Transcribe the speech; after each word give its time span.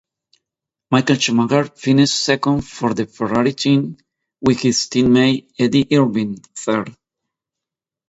Michael 0.89 1.17
Schumacher 1.19 1.65
finished 1.65 2.23
second 2.25 2.61
for 2.61 2.95
the 2.95 3.05
Ferrari 3.05 3.53
team 3.53 3.97
with 4.41 4.59
his 4.61 4.89
teammate 4.89 5.51
Eddie 5.59 5.85
Irvine 5.95 6.37
third. 6.57 6.95